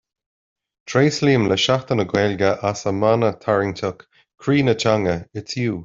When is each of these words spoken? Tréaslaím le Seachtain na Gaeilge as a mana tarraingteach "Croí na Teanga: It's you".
Tréaslaím 0.93 1.47
le 1.47 1.57
Seachtain 1.65 1.95
na 2.01 2.05
Gaeilge 2.13 2.57
as 2.71 2.87
a 2.87 2.91
mana 2.91 3.33
tarraingteach 3.33 4.07
"Croí 4.41 4.63
na 4.65 4.73
Teanga: 4.73 5.15
It's 5.35 5.55
you". 5.57 5.75